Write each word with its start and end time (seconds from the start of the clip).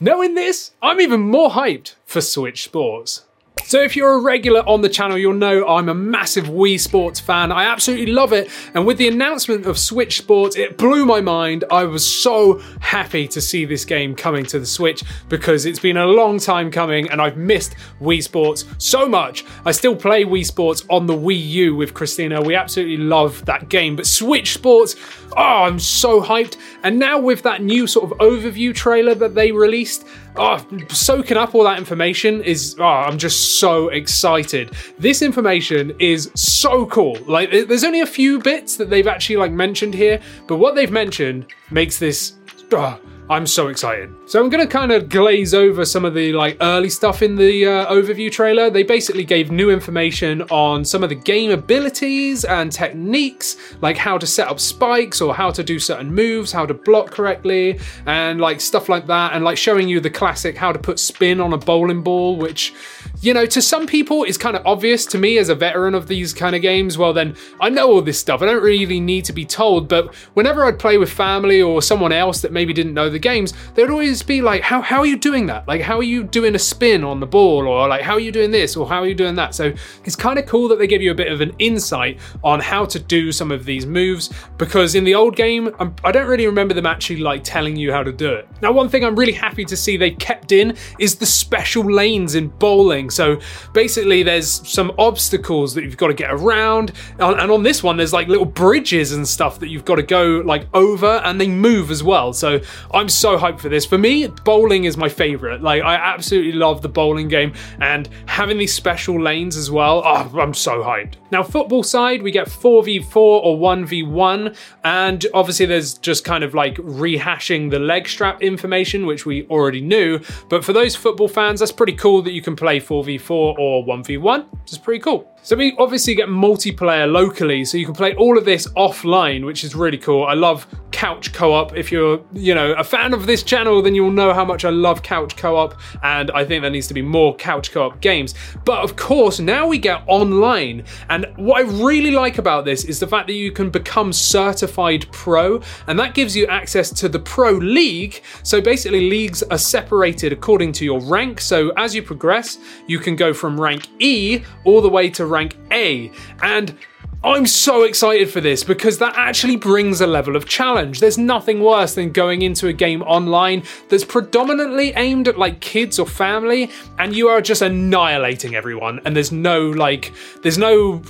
Knowing 0.00 0.34
this, 0.34 0.70
I'm 0.80 1.00
even 1.00 1.20
more 1.20 1.50
hyped 1.50 1.94
for 2.04 2.20
Switch 2.20 2.62
Sports. 2.62 3.24
So 3.64 3.82
if 3.82 3.96
you're 3.96 4.14
a 4.14 4.20
regular 4.20 4.60
on 4.60 4.80
the 4.80 4.88
channel, 4.88 5.18
you'll 5.18 5.34
know 5.34 5.66
I'm 5.66 5.88
a 5.88 5.94
massive 5.94 6.46
Wii 6.46 6.80
Sports 6.80 7.20
fan. 7.20 7.52
I 7.52 7.64
absolutely 7.64 8.06
love 8.06 8.32
it. 8.32 8.50
And 8.74 8.86
with 8.86 8.96
the 8.96 9.08
announcement 9.08 9.66
of 9.66 9.78
Switch 9.78 10.18
Sports, 10.18 10.56
it 10.56 10.78
blew 10.78 11.04
my 11.04 11.20
mind. 11.20 11.64
I 11.70 11.84
was 11.84 12.06
so 12.06 12.62
happy 12.80 13.28
to 13.28 13.40
see 13.40 13.64
this 13.66 13.84
game 13.84 14.14
coming 14.14 14.46
to 14.46 14.58
the 14.58 14.66
Switch 14.66 15.02
because 15.28 15.66
it's 15.66 15.80
been 15.80 15.98
a 15.98 16.06
long 16.06 16.38
time 16.38 16.70
coming 16.70 17.10
and 17.10 17.20
I've 17.20 17.36
missed 17.36 17.74
Wii 18.00 18.22
Sports 18.22 18.64
so 18.78 19.06
much. 19.06 19.44
I 19.66 19.72
still 19.72 19.94
play 19.96 20.24
Wii 20.24 20.46
Sports 20.46 20.84
on 20.88 21.06
the 21.06 21.14
Wii 21.14 21.48
U 21.48 21.76
with 21.76 21.92
Christina. 21.92 22.40
We 22.40 22.54
absolutely 22.54 22.96
love 22.96 23.44
that 23.44 23.68
game. 23.68 23.96
But 23.96 24.06
Switch 24.06 24.54
Sports, 24.54 24.96
oh, 25.36 25.64
I'm 25.64 25.78
so 25.78 26.22
hyped. 26.22 26.56
And 26.82 26.98
now 26.98 27.18
with 27.18 27.42
that 27.42 27.62
new 27.62 27.86
sort 27.86 28.10
of 28.10 28.18
overview 28.18 28.74
trailer 28.74 29.14
that 29.16 29.34
they 29.34 29.52
released, 29.52 30.06
oh, 30.38 30.64
soaking 30.88 31.36
up 31.36 31.54
all 31.54 31.64
that 31.64 31.78
information 31.78 32.42
is, 32.42 32.76
oh, 32.78 32.84
I'm 32.84 33.18
just 33.18 33.58
so 33.58 33.88
excited. 33.88 34.72
This 34.98 35.22
information 35.22 35.94
is 35.98 36.30
so 36.34 36.86
cool. 36.86 37.18
Like, 37.26 37.50
there's 37.50 37.84
only 37.84 38.00
a 38.00 38.06
few 38.06 38.38
bits 38.38 38.76
that 38.76 38.90
they've 38.90 39.06
actually 39.06 39.36
like 39.36 39.52
mentioned 39.52 39.94
here, 39.94 40.20
but 40.46 40.56
what 40.56 40.74
they've 40.74 40.90
mentioned 40.90 41.46
makes 41.70 41.98
this, 41.98 42.34
oh, 42.72 42.98
I'm 43.30 43.46
so 43.46 43.68
excited. 43.68 44.14
So 44.24 44.42
I'm 44.42 44.48
going 44.48 44.66
to 44.66 44.70
kind 44.70 44.90
of 44.90 45.10
glaze 45.10 45.52
over 45.52 45.84
some 45.84 46.06
of 46.06 46.14
the 46.14 46.32
like 46.32 46.56
early 46.62 46.88
stuff 46.88 47.22
in 47.22 47.36
the 47.36 47.66
uh, 47.66 47.92
overview 47.92 48.32
trailer. 48.32 48.70
They 48.70 48.82
basically 48.82 49.24
gave 49.24 49.50
new 49.50 49.70
information 49.70 50.42
on 50.42 50.84
some 50.84 51.02
of 51.02 51.10
the 51.10 51.14
game 51.14 51.50
abilities 51.50 52.46
and 52.46 52.72
techniques, 52.72 53.56
like 53.82 53.98
how 53.98 54.16
to 54.16 54.26
set 54.26 54.48
up 54.48 54.58
spikes 54.58 55.20
or 55.20 55.34
how 55.34 55.50
to 55.50 55.62
do 55.62 55.78
certain 55.78 56.14
moves, 56.14 56.52
how 56.52 56.64
to 56.64 56.72
block 56.72 57.10
correctly, 57.10 57.78
and 58.06 58.40
like 58.40 58.62
stuff 58.62 58.88
like 58.88 59.06
that, 59.08 59.34
and 59.34 59.44
like 59.44 59.58
showing 59.58 59.88
you 59.88 60.00
the 60.00 60.10
classic 60.10 60.56
how 60.56 60.72
to 60.72 60.78
put 60.78 60.98
spin 60.98 61.40
on 61.40 61.52
a 61.52 61.58
bowling 61.58 62.02
ball, 62.02 62.36
which 62.36 62.72
you 63.20 63.34
know, 63.34 63.46
to 63.46 63.60
some 63.60 63.86
people 63.86 64.24
it's 64.24 64.38
kind 64.38 64.56
of 64.56 64.66
obvious. 64.66 65.06
To 65.06 65.18
me, 65.18 65.38
as 65.38 65.48
a 65.48 65.54
veteran 65.54 65.94
of 65.94 66.08
these 66.08 66.32
kind 66.32 66.54
of 66.54 66.62
games, 66.62 66.96
well, 66.96 67.12
then 67.12 67.36
I 67.60 67.68
know 67.68 67.90
all 67.90 68.02
this 68.02 68.18
stuff. 68.18 68.42
I 68.42 68.46
don't 68.46 68.62
really 68.62 69.00
need 69.00 69.24
to 69.26 69.32
be 69.32 69.44
told. 69.44 69.88
But 69.88 70.14
whenever 70.34 70.64
I'd 70.64 70.78
play 70.78 70.98
with 70.98 71.10
family 71.10 71.60
or 71.60 71.82
someone 71.82 72.12
else 72.12 72.40
that 72.42 72.52
maybe 72.52 72.72
didn't 72.72 72.94
know 72.94 73.10
the 73.10 73.18
games, 73.18 73.52
they'd 73.74 73.90
always 73.90 74.22
be 74.22 74.42
like, 74.42 74.62
"How 74.62 74.80
how 74.80 74.98
are 74.98 75.06
you 75.06 75.16
doing 75.16 75.46
that? 75.46 75.66
Like, 75.66 75.80
how 75.80 75.98
are 75.98 76.02
you 76.02 76.24
doing 76.24 76.54
a 76.54 76.58
spin 76.58 77.04
on 77.04 77.20
the 77.20 77.26
ball? 77.26 77.66
Or 77.66 77.88
like, 77.88 78.02
how 78.02 78.14
are 78.14 78.20
you 78.20 78.32
doing 78.32 78.50
this? 78.50 78.76
Or 78.76 78.88
how 78.88 79.02
are 79.02 79.06
you 79.06 79.14
doing 79.14 79.34
that?" 79.36 79.54
So 79.54 79.72
it's 80.04 80.16
kind 80.16 80.38
of 80.38 80.46
cool 80.46 80.68
that 80.68 80.78
they 80.78 80.86
give 80.86 81.02
you 81.02 81.10
a 81.10 81.14
bit 81.14 81.32
of 81.32 81.40
an 81.40 81.54
insight 81.58 82.18
on 82.44 82.60
how 82.60 82.84
to 82.86 82.98
do 82.98 83.32
some 83.32 83.50
of 83.50 83.64
these 83.64 83.86
moves 83.86 84.30
because 84.58 84.94
in 84.94 85.04
the 85.04 85.14
old 85.14 85.36
game, 85.36 85.74
I'm, 85.78 85.94
I 86.04 86.12
do 86.12 86.20
not 86.20 86.28
really 86.28 86.46
remember 86.46 86.74
them 86.74 86.86
actually 86.86 87.20
like 87.20 87.42
telling 87.44 87.76
you 87.76 87.92
how 87.92 88.02
to 88.02 88.12
do 88.12 88.32
it. 88.32 88.48
Now, 88.62 88.72
one 88.72 88.88
thing 88.88 89.04
I'm 89.04 89.16
really 89.16 89.32
happy 89.32 89.64
to 89.64 89.76
see 89.76 89.96
they 89.96 90.12
kept 90.12 90.52
in 90.52 90.76
is 90.98 91.16
the 91.16 91.26
special 91.26 91.84
lanes 91.84 92.34
in 92.34 92.48
bowling 92.48 93.07
so 93.10 93.40
basically, 93.72 94.22
there's 94.22 94.66
some 94.68 94.92
obstacles 94.98 95.74
that 95.74 95.84
you've 95.84 95.96
got 95.96 96.08
to 96.08 96.14
get 96.14 96.30
around, 96.30 96.92
and 97.18 97.50
on 97.50 97.62
this 97.62 97.82
one, 97.82 97.96
there's 97.96 98.12
like 98.12 98.28
little 98.28 98.46
bridges 98.46 99.12
and 99.12 99.26
stuff 99.26 99.58
that 99.60 99.68
you've 99.68 99.84
got 99.84 99.96
to 99.96 100.02
go 100.02 100.42
like 100.44 100.66
over, 100.74 101.20
and 101.24 101.40
they 101.40 101.48
move 101.48 101.90
as 101.90 102.02
well. 102.02 102.32
So 102.32 102.60
I'm 102.92 103.08
so 103.08 103.38
hyped 103.38 103.60
for 103.60 103.68
this. 103.68 103.84
For 103.86 103.98
me, 103.98 104.26
bowling 104.44 104.84
is 104.84 104.96
my 104.96 105.08
favorite. 105.08 105.62
Like 105.62 105.82
I 105.82 105.94
absolutely 105.94 106.52
love 106.52 106.82
the 106.82 106.88
bowling 106.88 107.28
game, 107.28 107.52
and 107.80 108.08
having 108.26 108.58
these 108.58 108.74
special 108.74 109.20
lanes 109.20 109.56
as 109.56 109.70
well. 109.70 110.02
Oh, 110.04 110.38
I'm 110.38 110.54
so 110.54 110.82
hyped. 110.82 111.14
Now, 111.30 111.42
football 111.42 111.82
side, 111.82 112.22
we 112.22 112.30
get 112.30 112.48
4v4 112.48 113.16
or 113.16 113.58
1v1, 113.58 114.56
and 114.84 115.26
obviously 115.34 115.66
there's 115.66 115.94
just 115.98 116.24
kind 116.24 116.42
of 116.42 116.54
like 116.54 116.76
rehashing 116.76 117.70
the 117.70 117.78
leg 117.78 118.08
strap 118.08 118.42
information, 118.42 119.06
which 119.06 119.26
we 119.26 119.46
already 119.48 119.80
knew. 119.80 120.20
But 120.48 120.64
for 120.64 120.72
those 120.72 120.96
football 120.96 121.28
fans, 121.28 121.60
that's 121.60 121.72
pretty 121.72 121.92
cool 121.92 122.22
that 122.22 122.32
you 122.32 122.40
can 122.40 122.56
play 122.56 122.80
4 122.80 122.97
4v4 123.02 123.30
or 123.30 123.84
1v1, 123.84 124.50
which 124.62 124.72
is 124.72 124.78
pretty 124.78 125.00
cool. 125.00 125.30
So 125.42 125.56
we 125.56 125.74
obviously 125.78 126.14
get 126.14 126.28
multiplayer 126.28 127.10
locally, 127.10 127.64
so 127.64 127.78
you 127.78 127.86
can 127.86 127.94
play 127.94 128.14
all 128.16 128.36
of 128.36 128.44
this 128.44 128.66
offline, 128.72 129.46
which 129.46 129.64
is 129.64 129.74
really 129.74 129.96
cool. 129.96 130.24
I 130.24 130.34
love 130.34 130.66
couch 130.90 131.32
co-op. 131.32 131.76
If 131.76 131.90
you're, 131.92 132.20
you 132.34 132.54
know, 132.54 132.72
a 132.72 132.84
fan 132.84 133.14
of 133.14 133.26
this 133.26 133.42
channel, 133.42 133.80
then 133.80 133.94
you'll 133.94 134.10
know 134.10 134.34
how 134.34 134.44
much 134.44 134.66
I 134.66 134.70
love 134.70 135.02
couch 135.02 135.36
co-op, 135.36 135.80
and 136.02 136.30
I 136.32 136.44
think 136.44 136.60
there 136.60 136.70
needs 136.70 136.86
to 136.88 136.94
be 136.94 137.00
more 137.00 137.34
couch 137.36 137.70
co-op 137.70 138.00
games. 138.00 138.34
But 138.66 138.80
of 138.82 138.96
course, 138.96 139.40
now 139.40 139.66
we 139.66 139.78
get 139.78 140.02
online, 140.06 140.84
and 141.08 141.24
what 141.36 141.64
I 141.64 141.70
really 141.82 142.10
like 142.10 142.36
about 142.36 142.66
this 142.66 142.84
is 142.84 143.00
the 143.00 143.06
fact 143.06 143.26
that 143.28 143.34
you 143.34 143.50
can 143.50 143.70
become 143.70 144.12
certified 144.12 145.06
pro, 145.12 145.62
and 145.86 145.98
that 145.98 146.14
gives 146.14 146.36
you 146.36 146.46
access 146.48 146.90
to 146.90 147.08
the 147.08 147.20
pro 147.20 147.52
league. 147.52 148.22
So 148.42 148.60
basically, 148.60 149.08
leagues 149.08 149.42
are 149.44 149.58
separated 149.58 150.32
according 150.32 150.72
to 150.72 150.84
your 150.84 151.00
rank. 151.00 151.40
So 151.40 151.70
as 151.78 151.94
you 151.94 152.02
progress, 152.02 152.58
you 152.86 152.98
can 152.98 153.16
go 153.16 153.32
from 153.32 153.58
rank 153.58 153.88
E 153.98 154.42
all 154.64 154.82
the 154.82 154.90
way 154.90 155.08
to 155.10 155.24
rank 155.28 155.56
A. 155.70 156.10
And 156.42 156.76
I'm 157.24 157.48
so 157.48 157.82
excited 157.82 158.30
for 158.30 158.40
this 158.40 158.62
because 158.62 158.98
that 158.98 159.14
actually 159.16 159.56
brings 159.56 160.00
a 160.00 160.06
level 160.06 160.36
of 160.36 160.46
challenge. 160.46 161.00
There's 161.00 161.18
nothing 161.18 161.60
worse 161.60 161.96
than 161.96 162.12
going 162.12 162.42
into 162.42 162.68
a 162.68 162.72
game 162.72 163.02
online 163.02 163.64
that's 163.88 164.04
predominantly 164.04 164.92
aimed 164.94 165.26
at 165.26 165.36
like 165.36 165.60
kids 165.60 165.98
or 165.98 166.06
family 166.06 166.70
and 167.00 167.16
you 167.16 167.26
are 167.26 167.40
just 167.40 167.60
annihilating 167.60 168.54
everyone 168.54 169.00
and 169.04 169.16
there's 169.16 169.32
no 169.32 169.68
like 169.68 170.12
there's 170.44 170.58
no 170.58 171.02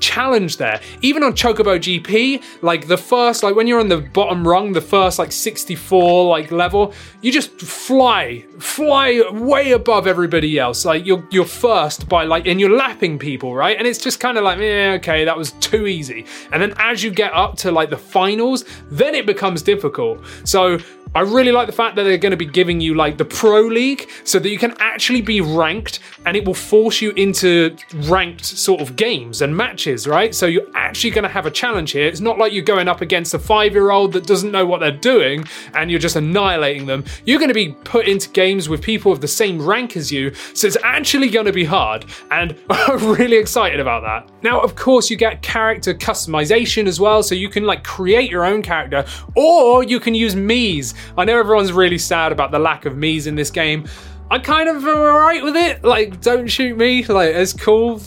challenge 0.00 0.56
there. 0.56 0.80
Even 1.02 1.22
on 1.22 1.32
Chocobo 1.32 1.78
GP, 1.78 2.42
like 2.62 2.86
the 2.86 2.96
first 2.96 3.42
like 3.42 3.54
when 3.54 3.66
you're 3.66 3.80
on 3.80 3.88
the 3.88 3.98
bottom 3.98 4.46
rung, 4.46 4.72
the 4.72 4.80
first 4.80 5.18
like 5.18 5.32
64 5.32 6.28
like 6.28 6.50
level, 6.50 6.92
you 7.22 7.32
just 7.32 7.60
fly, 7.60 8.44
fly 8.58 9.22
way 9.30 9.72
above 9.72 10.06
everybody 10.06 10.58
else. 10.58 10.84
Like 10.84 11.06
you're 11.06 11.26
you're 11.30 11.44
first 11.44 12.08
by 12.08 12.24
like 12.24 12.46
and 12.46 12.60
you're 12.60 12.76
lapping 12.76 13.18
people, 13.18 13.54
right? 13.54 13.76
And 13.76 13.86
it's 13.86 13.98
just 13.98 14.20
kind 14.20 14.38
of 14.38 14.44
like, 14.44 14.58
yeah, 14.58 14.96
okay, 14.98 15.24
that 15.24 15.36
was 15.36 15.52
too 15.52 15.86
easy. 15.86 16.26
And 16.52 16.62
then 16.62 16.74
as 16.78 17.02
you 17.02 17.10
get 17.10 17.32
up 17.32 17.56
to 17.58 17.72
like 17.72 17.90
the 17.90 17.96
finals, 17.96 18.64
then 18.90 19.14
it 19.14 19.26
becomes 19.26 19.62
difficult. 19.62 20.24
So 20.44 20.78
I 21.16 21.22
really 21.22 21.50
like 21.50 21.66
the 21.66 21.72
fact 21.72 21.96
that 21.96 22.02
they're 22.02 22.18
going 22.18 22.32
to 22.32 22.36
be 22.36 22.44
giving 22.44 22.78
you 22.78 22.94
like 22.94 23.16
the 23.16 23.24
pro 23.24 23.62
league 23.62 24.06
so 24.24 24.38
that 24.38 24.50
you 24.50 24.58
can 24.58 24.74
actually 24.78 25.22
be 25.22 25.40
ranked 25.40 26.00
and 26.26 26.36
it 26.36 26.44
will 26.44 26.52
force 26.52 27.00
you 27.00 27.12
into 27.12 27.74
ranked 28.04 28.44
sort 28.44 28.82
of 28.82 28.96
games 28.96 29.40
and 29.40 29.56
matches, 29.56 30.06
right? 30.06 30.34
So 30.34 30.44
you're 30.44 30.68
actually 30.74 31.12
going 31.12 31.22
to 31.22 31.30
have 31.30 31.46
a 31.46 31.50
challenge 31.50 31.92
here. 31.92 32.06
It's 32.06 32.20
not 32.20 32.36
like 32.36 32.52
you're 32.52 32.62
going 32.64 32.86
up 32.86 33.00
against 33.00 33.32
a 33.32 33.38
five 33.38 33.72
year 33.72 33.92
old 33.92 34.12
that 34.12 34.26
doesn't 34.26 34.52
know 34.52 34.66
what 34.66 34.80
they're 34.80 34.90
doing 34.90 35.46
and 35.72 35.90
you're 35.90 36.00
just 36.00 36.16
annihilating 36.16 36.84
them. 36.84 37.02
You're 37.24 37.38
going 37.38 37.48
to 37.48 37.54
be 37.54 37.72
put 37.72 38.06
into 38.06 38.28
games 38.28 38.68
with 38.68 38.82
people 38.82 39.10
of 39.10 39.22
the 39.22 39.28
same 39.28 39.64
rank 39.64 39.96
as 39.96 40.12
you. 40.12 40.34
So 40.52 40.66
it's 40.66 40.76
actually 40.84 41.30
going 41.30 41.46
to 41.46 41.52
be 41.52 41.64
hard. 41.64 42.04
And 42.30 42.54
I'm 42.68 43.14
really 43.14 43.38
excited 43.38 43.80
about 43.80 44.02
that. 44.02 44.30
Now, 44.42 44.60
of 44.60 44.76
course, 44.76 45.08
you 45.08 45.16
get 45.16 45.40
character 45.40 45.94
customization 45.94 46.86
as 46.86 47.00
well. 47.00 47.22
So 47.22 47.34
you 47.34 47.48
can 47.48 47.64
like 47.64 47.84
create 47.84 48.30
your 48.30 48.44
own 48.44 48.60
character 48.60 49.06
or 49.34 49.82
you 49.82 49.98
can 49.98 50.14
use 50.14 50.34
Mii's. 50.34 50.92
I 51.16 51.24
know 51.24 51.38
everyone's 51.38 51.72
really 51.72 51.98
sad 51.98 52.32
about 52.32 52.50
the 52.50 52.58
lack 52.58 52.84
of 52.86 52.94
Mii's 52.94 53.26
in 53.26 53.34
this 53.34 53.50
game. 53.50 53.86
I 54.30 54.38
kind 54.38 54.68
of 54.68 54.76
am 54.76 54.88
alright 54.88 55.42
with 55.42 55.56
it. 55.56 55.84
Like, 55.84 56.20
don't 56.20 56.48
shoot 56.48 56.76
me. 56.76 57.04
Like, 57.04 57.34
it's 57.34 57.52
cool. 57.52 58.00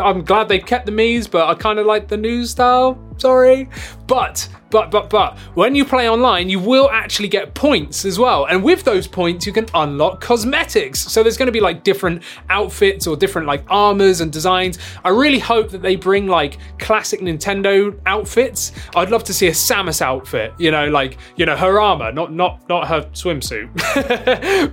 I'm 0.00 0.24
glad 0.24 0.48
they 0.48 0.58
kept 0.58 0.86
the 0.86 0.92
Mii's, 0.92 1.28
but 1.28 1.48
I 1.48 1.54
kind 1.54 1.78
of 1.78 1.86
like 1.86 2.08
the 2.08 2.16
new 2.16 2.44
style. 2.44 2.98
Sorry. 3.20 3.68
But 4.06 4.48
but, 4.70 4.90
but, 4.92 5.10
but, 5.10 5.36
when 5.54 5.74
you 5.74 5.84
play 5.84 6.08
online, 6.08 6.48
you 6.48 6.60
will 6.60 6.88
actually 6.90 7.28
get 7.28 7.54
points 7.54 8.04
as 8.04 8.18
well. 8.18 8.46
And 8.46 8.62
with 8.62 8.84
those 8.84 9.06
points, 9.08 9.44
you 9.44 9.52
can 9.52 9.66
unlock 9.74 10.20
cosmetics. 10.20 11.00
So 11.00 11.22
there's 11.22 11.36
going 11.36 11.46
to 11.46 11.52
be 11.52 11.60
like 11.60 11.82
different 11.82 12.22
outfits 12.48 13.06
or 13.06 13.16
different 13.16 13.48
like 13.48 13.64
armors 13.68 14.20
and 14.20 14.32
designs. 14.32 14.78
I 15.04 15.08
really 15.08 15.40
hope 15.40 15.70
that 15.70 15.82
they 15.82 15.96
bring 15.96 16.28
like 16.28 16.58
classic 16.78 17.20
Nintendo 17.20 17.98
outfits. 18.06 18.70
I'd 18.94 19.10
love 19.10 19.24
to 19.24 19.34
see 19.34 19.48
a 19.48 19.52
Samus 19.52 20.00
outfit, 20.00 20.54
you 20.58 20.70
know, 20.70 20.88
like, 20.88 21.18
you 21.36 21.46
know, 21.46 21.56
her 21.56 21.80
armor, 21.80 22.12
not, 22.12 22.32
not, 22.32 22.68
not 22.68 22.86
her 22.86 23.02
swimsuit. 23.12 23.70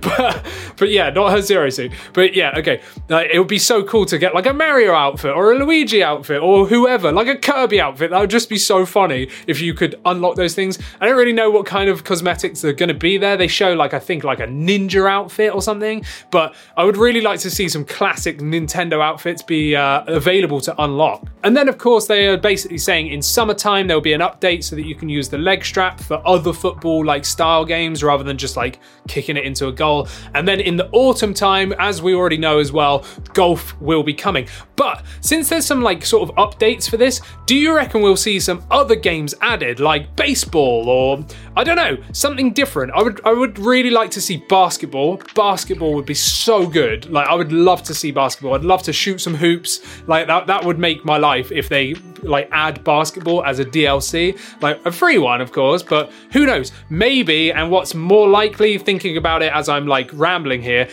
but, 0.00 0.46
but 0.76 0.90
yeah, 0.90 1.10
not 1.10 1.32
her 1.32 1.42
zero 1.42 1.70
suit. 1.70 1.90
But 2.12 2.34
yeah, 2.36 2.54
okay. 2.58 2.80
It 3.08 3.38
would 3.38 3.48
be 3.48 3.58
so 3.58 3.82
cool 3.82 4.06
to 4.06 4.18
get 4.18 4.32
like 4.32 4.46
a 4.46 4.52
Mario 4.52 4.92
outfit 4.92 5.32
or 5.32 5.52
a 5.52 5.58
Luigi 5.58 6.04
outfit 6.04 6.40
or 6.40 6.68
whoever, 6.68 7.10
like 7.10 7.26
a 7.26 7.36
Kirby 7.36 7.80
outfit. 7.80 8.10
That 8.10 8.20
would 8.20 8.30
just 8.30 8.37
be 8.46 8.58
so 8.58 8.86
funny 8.86 9.28
if 9.46 9.60
you 9.60 9.74
could 9.74 9.88
could 9.88 10.00
unlock 10.04 10.36
those 10.36 10.54
things. 10.54 10.78
I 11.00 11.06
don't 11.06 11.16
really 11.16 11.32
know 11.32 11.50
what 11.50 11.66
kind 11.66 11.88
of 11.88 12.04
cosmetics 12.04 12.64
are 12.64 12.72
going 12.72 12.88
to 12.88 12.94
be 12.94 13.18
there. 13.18 13.36
They 13.36 13.48
show 13.48 13.74
like 13.74 13.94
I 13.94 13.98
think 13.98 14.24
like 14.24 14.40
a 14.40 14.46
ninja 14.46 15.08
outfit 15.08 15.54
or 15.54 15.62
something, 15.62 16.04
but 16.30 16.54
I 16.76 16.84
would 16.84 16.96
really 16.96 17.20
like 17.20 17.40
to 17.40 17.50
see 17.50 17.68
some 17.68 17.84
classic 17.84 18.38
Nintendo 18.38 19.02
outfits 19.02 19.42
be 19.42 19.76
uh, 19.76 20.04
available 20.06 20.60
to 20.62 20.82
unlock. 20.82 21.26
And 21.44 21.56
then 21.56 21.68
of 21.68 21.78
course 21.78 22.06
they 22.06 22.26
are 22.26 22.36
basically 22.36 22.78
saying 22.78 23.08
in 23.08 23.22
summertime 23.22 23.86
there'll 23.86 24.00
be 24.00 24.12
an 24.12 24.20
update 24.20 24.64
so 24.64 24.74
that 24.76 24.84
you 24.84 24.94
can 24.94 25.08
use 25.08 25.28
the 25.28 25.38
leg 25.38 25.64
strap 25.64 26.00
for 26.00 26.20
other 26.26 26.52
football 26.52 27.04
like 27.04 27.24
style 27.24 27.64
games 27.64 28.02
rather 28.02 28.24
than 28.24 28.36
just 28.36 28.56
like 28.56 28.80
kicking 29.06 29.36
it 29.36 29.44
into 29.44 29.68
a 29.68 29.72
goal. 29.72 30.08
And 30.34 30.46
then 30.48 30.60
in 30.60 30.76
the 30.76 30.88
autumn 30.90 31.34
time, 31.34 31.72
as 31.78 32.02
we 32.02 32.14
already 32.14 32.38
know 32.38 32.58
as 32.58 32.72
well, 32.72 33.04
golf 33.34 33.80
will 33.80 34.02
be 34.02 34.14
coming. 34.14 34.48
But 34.76 35.04
since 35.20 35.48
there's 35.48 35.66
some 35.66 35.80
like 35.80 36.04
sort 36.04 36.28
of 36.28 36.34
updates 36.36 36.90
for 36.90 36.96
this, 36.96 37.20
do 37.46 37.54
you 37.54 37.74
reckon 37.74 38.02
we'll 38.02 38.16
see 38.16 38.40
some 38.40 38.64
other 38.70 38.96
games 38.96 39.34
added, 39.40 39.80
like 39.80 40.16
baseball 40.16 40.88
or 40.88 41.24
I 41.56 41.64
don't 41.64 41.76
know, 41.76 41.98
something 42.12 42.52
different. 42.52 42.92
I 42.92 43.02
would 43.02 43.20
I 43.24 43.32
would 43.32 43.58
really 43.58 43.90
like 43.90 44.10
to 44.12 44.20
see 44.20 44.38
basketball. 44.48 45.20
Basketball 45.34 45.94
would 45.94 46.06
be 46.06 46.14
so 46.14 46.66
good. 46.66 47.08
Like 47.10 47.28
I 47.28 47.34
would 47.34 47.52
love 47.52 47.82
to 47.84 47.94
see 47.94 48.10
basketball. 48.10 48.54
I'd 48.54 48.64
love 48.64 48.82
to 48.84 48.92
shoot 48.92 49.20
some 49.20 49.34
hoops. 49.34 49.80
Like 50.08 50.26
that 50.26 50.46
that 50.48 50.64
would 50.64 50.78
make 50.78 51.04
my 51.04 51.16
life 51.16 51.27
if 51.36 51.68
they 51.68 51.94
like 52.22 52.48
add 52.52 52.82
basketball 52.84 53.44
as 53.44 53.58
a 53.58 53.64
DLC. 53.64 54.38
Like 54.60 54.84
a 54.84 54.92
free 54.92 55.18
one, 55.18 55.40
of 55.40 55.52
course, 55.52 55.82
but 55.82 56.10
who 56.32 56.46
knows? 56.46 56.72
Maybe 56.90 57.52
and 57.52 57.70
what's 57.70 57.94
more 57.94 58.28
likely 58.28 58.78
thinking 58.78 59.16
about 59.16 59.42
it 59.42 59.52
as 59.52 59.68
I'm 59.68 59.86
like 59.86 60.10
rambling 60.12 60.62
here 60.62 60.88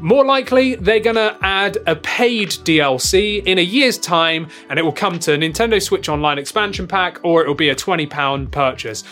more 0.00 0.24
likely, 0.24 0.76
they're 0.76 1.00
gonna 1.00 1.36
add 1.42 1.76
a 1.86 1.94
paid 1.94 2.48
DLC 2.48 3.44
in 3.44 3.58
a 3.58 3.62
year's 3.62 3.98
time, 3.98 4.48
and 4.70 4.78
it 4.78 4.82
will 4.82 4.92
come 4.92 5.18
to 5.20 5.32
Nintendo 5.32 5.80
Switch 5.80 6.08
Online 6.08 6.38
expansion 6.38 6.86
pack, 6.86 7.18
or 7.22 7.42
it 7.42 7.48
will 7.48 7.54
be 7.54 7.68
a 7.68 7.74
£20 7.74 8.50
purchase. 8.50 9.04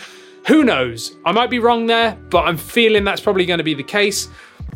Who 0.47 0.63
knows? 0.63 1.15
I 1.25 1.31
might 1.31 1.49
be 1.51 1.59
wrong 1.59 1.85
there, 1.85 2.17
but 2.29 2.45
I'm 2.45 2.57
feeling 2.57 3.03
that's 3.03 3.21
probably 3.21 3.45
to 3.59 3.63
be 3.63 3.75
the 3.75 3.83
case 3.83 4.29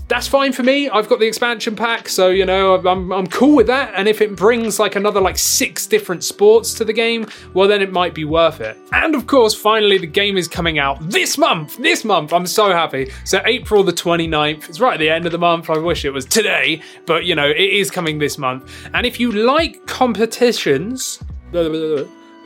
that's 0.08 0.28
fine 0.28 0.54
for 0.54 0.64
me. 0.64 0.90
I've 0.90 1.08
got 1.08 1.20
the 1.20 1.28
expansion 1.28 1.76
pack, 1.76 2.10
so 2.10 2.30
you 2.30 2.46
know 2.46 2.76
I'm, 2.76 3.12
I'm 3.12 3.28
cool 3.28 3.56
with 3.56 3.68
that. 3.68 3.94
And 3.96 4.08
if 4.08 4.22
it 4.22 4.36
brings 4.36 4.80
like 4.80 4.96
another 4.96 5.22
like 5.22 5.38
six 5.38 5.88
different 5.88 6.24
sports 6.24 6.74
to 6.76 6.86
the 6.86 6.94
game, 6.94 7.28
well 7.54 7.68
then 7.68 7.82
it 7.82 7.92
might 7.92 8.14
be 8.14 8.26
worth 8.26 8.62
it. 8.62 8.78
And 8.92 9.16
of 9.16 9.28
course, 9.28 9.54
finally 9.54 9.98
the 9.98 10.08
game 10.08 10.38
is 10.38 10.48
coming 10.48 10.80
out 10.80 11.00
this 11.10 11.38
month. 11.38 11.78
This 11.78 12.04
month, 12.04 12.34
I'm 12.34 12.48
so 12.48 12.72
happy. 12.72 13.12
So 13.26 13.42
April 13.46 13.84
the 13.84 13.94
29th. 13.94 14.70
It's 14.70 14.80
right 14.80 14.94
at 14.94 15.00
the 15.00 15.10
end 15.10 15.26
of 15.26 15.32
the 15.32 15.38
month. 15.38 15.70
I 15.70 15.78
wish 15.78 16.06
it 16.06 16.12
was 16.12 16.26
today, 16.26 16.82
but 17.06 17.26
you 17.26 17.36
know 17.36 17.50
it 17.50 17.58
is 17.58 17.90
coming 17.90 18.20
this 18.20 18.38
month. 18.38 18.72
And 18.94 19.06
if 19.06 19.20
you 19.20 19.32
like 19.32 19.86
competitions 19.88 21.20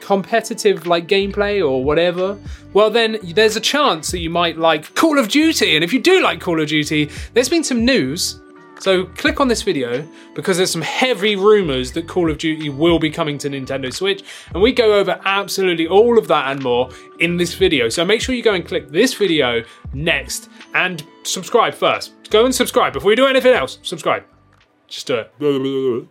competitive 0.02 0.88
like 0.88 1.08
gameplay 1.08 1.68
or 1.68 1.84
whatever, 1.84 2.38
well 2.74 2.90
then 2.90 3.18
there's 3.24 3.56
a 3.56 3.62
chance 3.62 4.12
that 4.12 4.20
you 4.20 4.30
might 4.30 4.58
like 4.58 4.94
Call 4.96 5.20
of 5.20 5.30
Duty. 5.30 5.76
And 5.76 5.84
if 5.84 5.94
you 5.94 6.02
do 6.02 6.22
like 6.22 6.42
Call 6.42 6.62
of 6.62 6.68
Duty, 6.68 7.10
there's 7.34 7.50
been 7.50 7.64
some 7.64 7.86
news. 7.86 8.40
So 8.80 9.06
click 9.06 9.40
on 9.40 9.48
this 9.48 9.64
video 9.64 10.08
because 10.36 10.58
there's 10.58 10.72
some 10.72 10.84
heavy 10.84 11.36
rumors 11.36 11.92
that 11.94 12.08
Call 12.08 12.30
of 12.30 12.38
Duty 12.38 12.70
will 12.70 13.00
be 13.00 13.10
coming 13.10 13.38
to 13.40 13.50
Nintendo 13.50 13.92
Switch 13.92 14.24
and 14.54 14.62
we 14.62 14.72
go 14.72 14.94
over 14.94 15.20
absolutely 15.26 15.88
all 15.88 16.20
of 16.20 16.28
that 16.28 16.52
and 16.52 16.62
more 16.62 16.90
in 17.20 17.38
this 17.38 17.56
video. 17.56 17.90
So 17.90 18.06
make 18.06 18.22
sure 18.22 18.36
you 18.36 18.44
go 18.44 18.54
and 18.54 18.66
click 18.66 18.90
this 18.90 19.16
video 19.16 19.64
next 19.94 20.50
and 20.76 21.04
subscribe 21.24 21.74
first. 21.74 22.14
Go 22.30 22.46
and 22.46 22.54
subscribe 22.54 22.94
before 22.94 23.12
you 23.12 23.16
do 23.16 23.26
anything 23.26 23.54
else. 23.54 23.80
Subscribe. 23.82 24.24
Just 24.88 25.08
do 25.08 25.16
it. 25.16 26.06